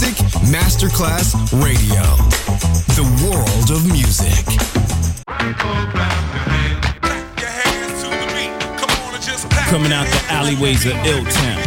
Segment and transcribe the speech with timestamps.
[0.00, 2.00] Masterclass Radio,
[2.96, 4.32] the world of music.
[9.68, 11.60] Coming out the alleyways of Ill Town.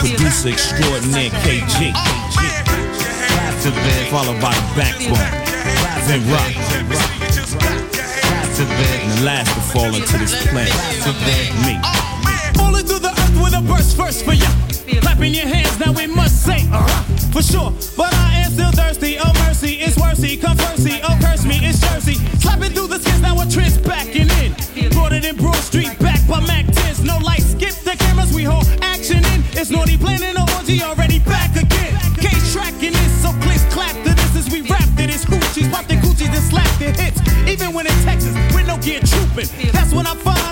[0.00, 1.92] Producer extraordinaire KG.
[3.36, 5.28] Rap to bed, followed by the backbone.
[6.08, 6.52] Vin Rock.
[8.56, 10.72] To bed, and the last to fall into this planet.
[11.66, 11.78] Me.
[12.54, 14.65] Falling through the earth with a burst first for ya.
[15.16, 17.72] Clapping your hands, now we must say, uh-huh, for sure.
[17.96, 19.16] But I am still thirsty.
[19.16, 20.36] Oh mercy, it's worthy.
[20.36, 22.20] Come mercy, oh curse me, it's Jersey.
[22.36, 24.52] Slapping through the skins, now a trend's backing in.
[24.92, 27.02] Brought it in Broad Street, back by Mac 10s.
[27.02, 29.40] No lights, skip the cameras, we hold action in.
[29.56, 31.96] It's naughty planning an orgy, already back again.
[32.20, 35.24] Case tracking this, so clicks clap to this we rap to this.
[35.24, 37.24] Hoochies, pop the Gucci's and slap the hits.
[37.48, 39.48] Even when in Texas, with no gear trooping.
[39.72, 40.45] That's when I find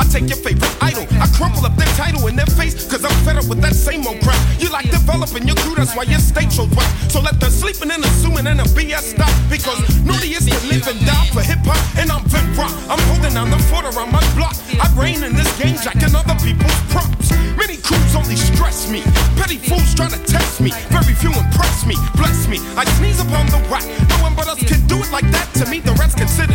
[0.00, 3.12] I take your favorite idol, I crumple up their title in their face, cause I'm
[3.20, 4.40] fed up with that same old crap.
[4.56, 6.88] You like developing your crew, that's why your state shows whack.
[7.12, 10.88] So let the sleeping and assuming and the BS stop, because naughty is to live
[10.88, 12.72] and die for hip hop, and I'm Vin Rock.
[12.88, 14.56] I'm holding down the fort around my block.
[14.80, 17.28] I reign in this game, jacking other people's props.
[17.60, 19.04] Many crews only stress me.
[19.36, 20.72] Petty fools try to test me.
[20.88, 21.94] Very few impress me.
[22.16, 22.56] Bless me.
[22.72, 23.84] I sneeze upon the whack.
[24.08, 25.52] No one but us can do it like that.
[25.60, 26.49] To me, the rest considered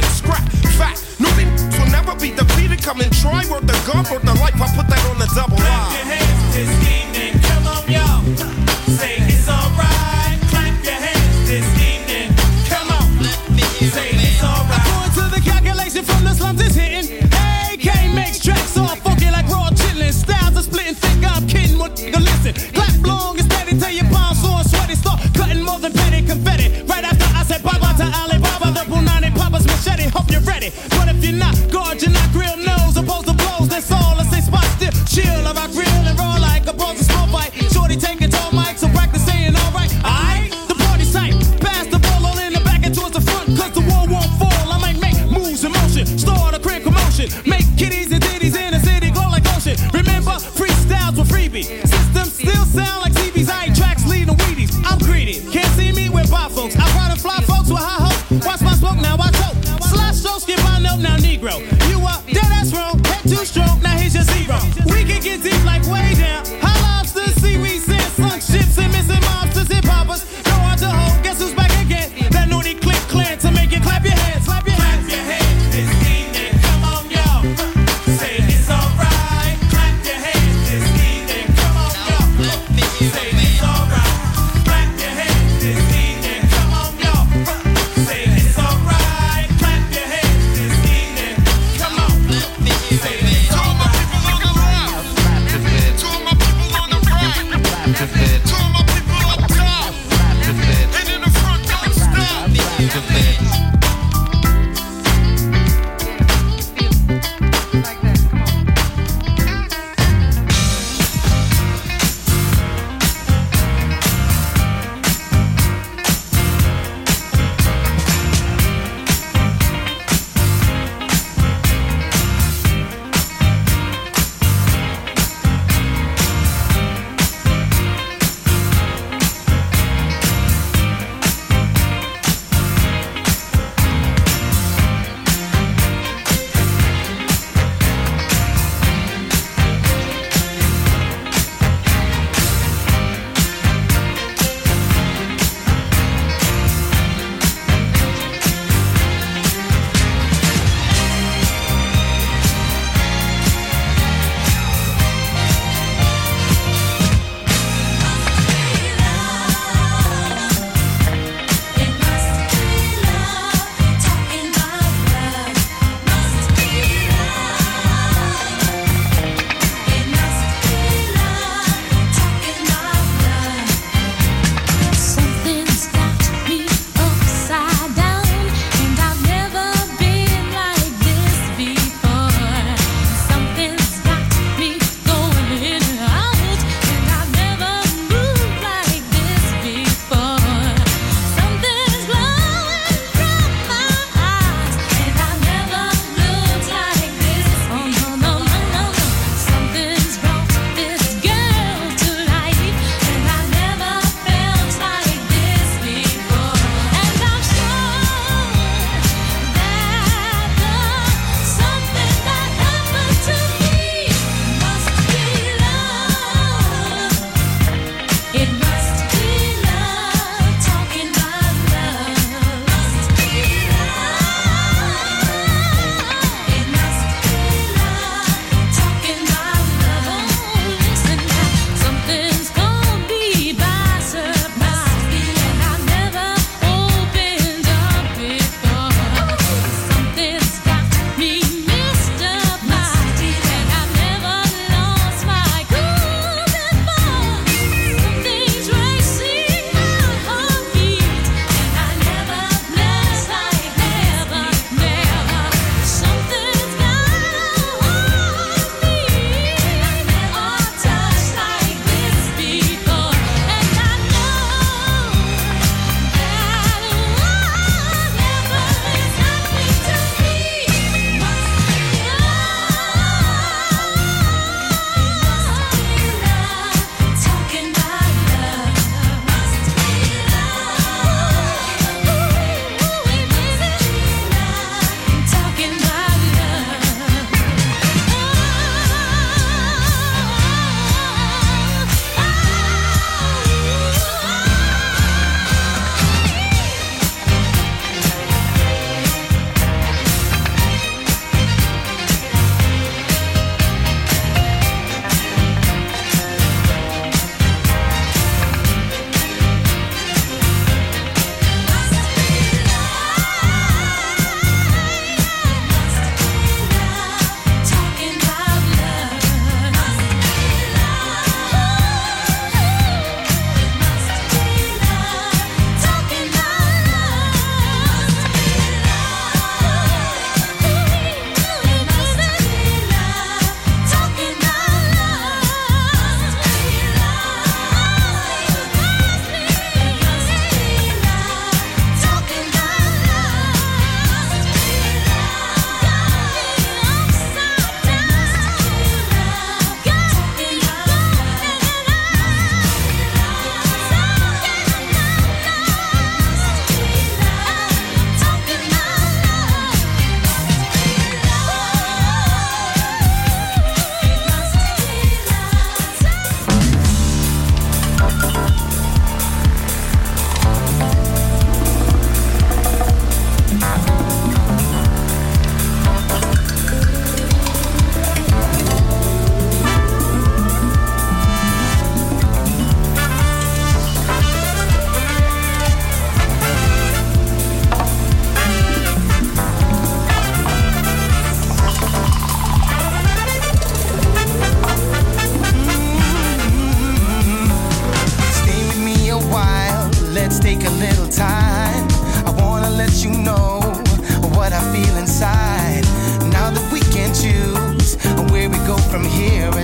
[2.85, 3.43] Come and try.
[3.49, 4.05] Worth the gun,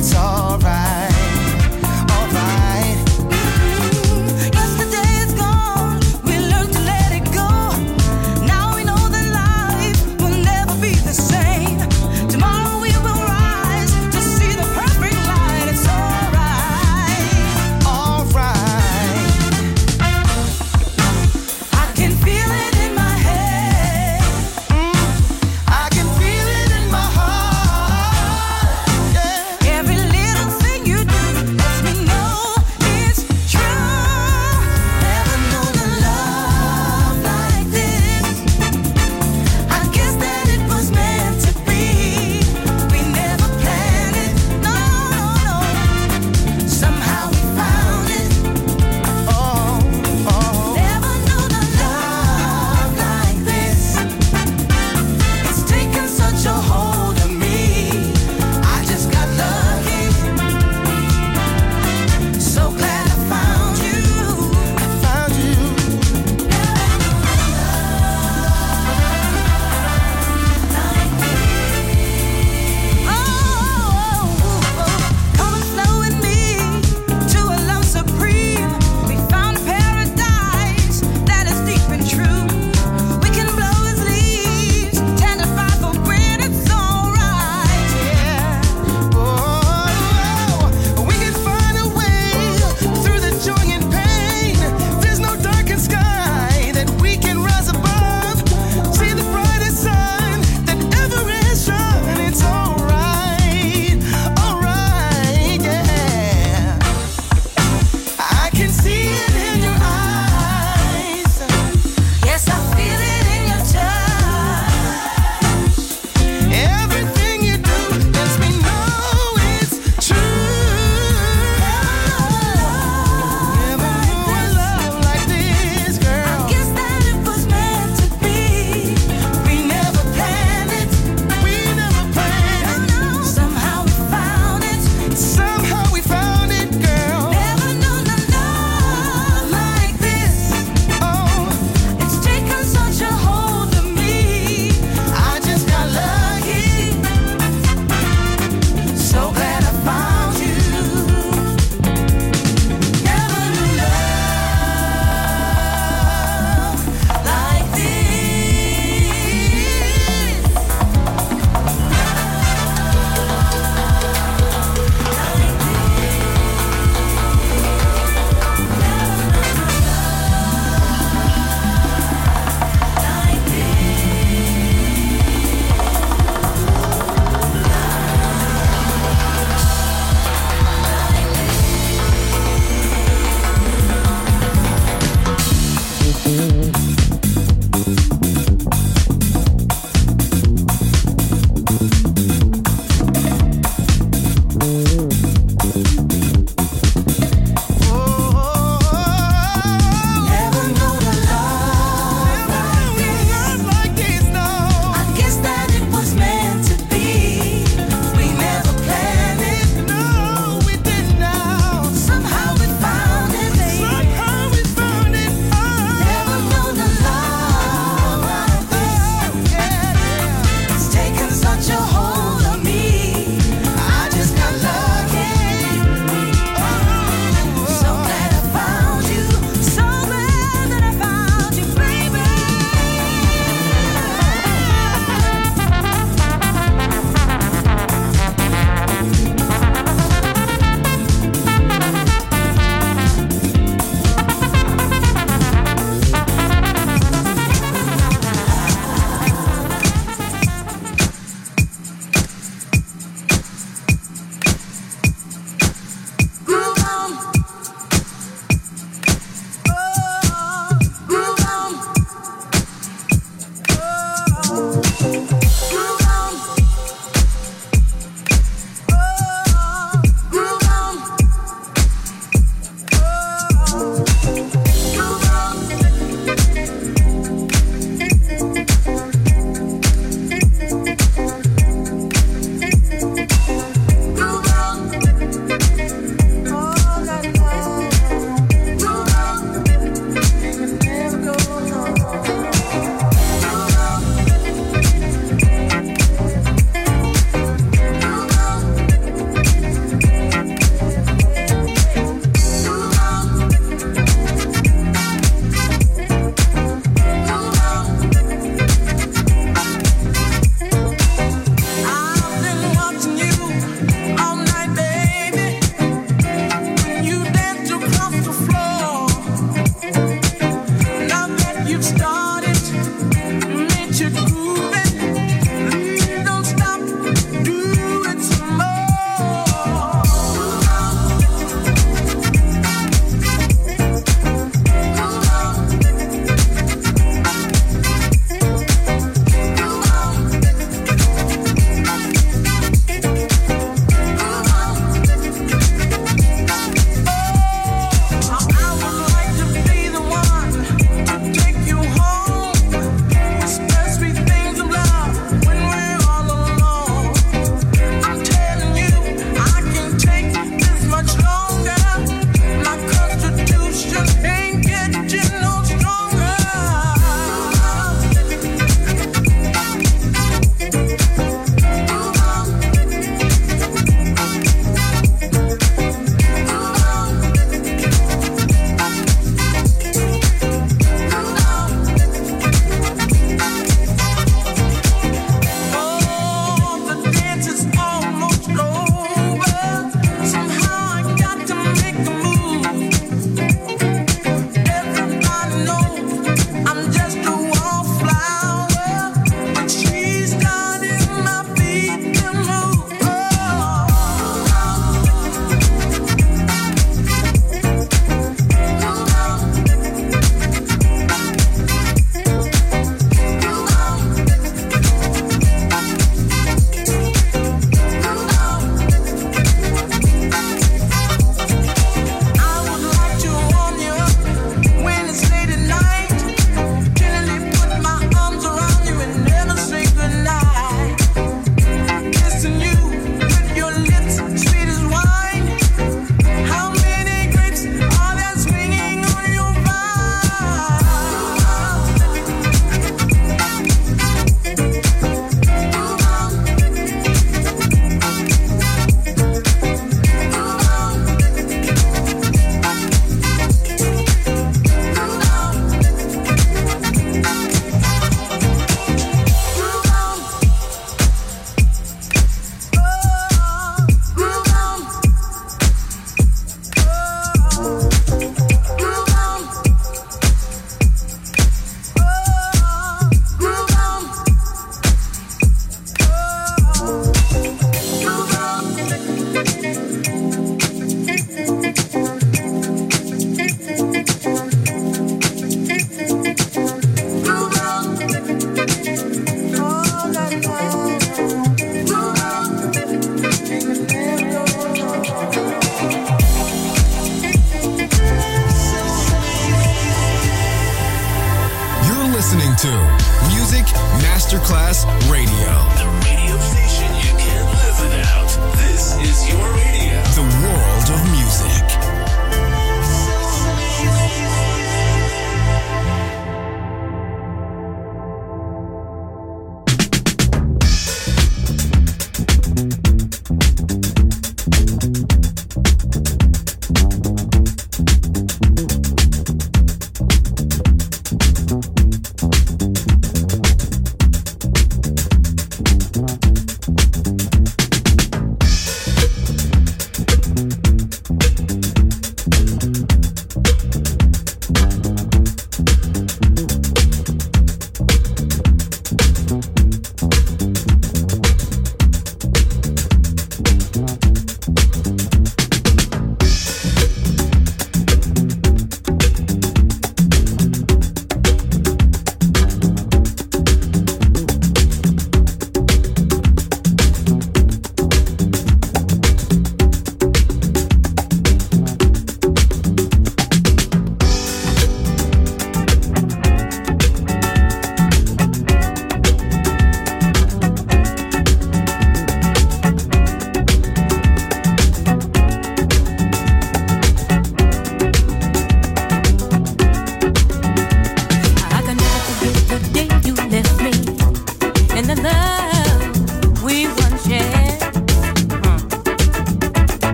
[0.00, 0.39] it's all